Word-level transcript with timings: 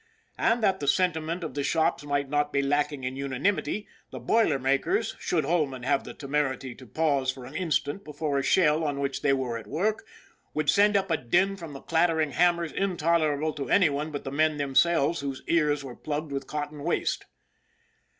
And 0.39 0.63
that 0.63 0.79
the 0.79 0.87
sentiment 0.87 1.43
of 1.43 1.53
the 1.53 1.63
shops 1.63 2.03
might 2.03 2.27
not 2.27 2.51
be 2.51 2.63
lacking 2.63 3.03
in 3.03 3.15
unanimity, 3.15 3.87
the 4.09 4.19
boilermakers, 4.19 5.15
should 5.19 5.45
Holman 5.45 5.83
have 5.83 6.05
the 6.05 6.15
temerity 6.15 6.73
to 6.73 6.87
pause 6.87 7.29
for 7.31 7.45
an 7.45 7.53
instant 7.53 8.03
before 8.03 8.39
a 8.39 8.41
shell 8.43 8.83
on 8.83 8.99
which 8.99 9.21
they 9.21 9.31
were 9.31 9.59
at 9.59 9.67
work, 9.67 10.07
would 10.55 10.71
send 10.71 10.97
up 10.97 11.11
a 11.11 11.17
din 11.17 11.55
from 11.55 11.73
their 11.73 11.83
clattering 11.83 12.31
hammers 12.31 12.71
intolerable 12.71 13.53
to 13.53 13.69
any 13.69 13.89
but 13.89 14.23
the 14.23 14.31
men 14.31 14.57
themselves 14.57 15.19
whose 15.19 15.43
ears 15.45 15.83
were 15.83 15.95
plugged 15.95 16.31
with 16.31 16.47
cotton 16.47 16.81
waste. 16.81 17.27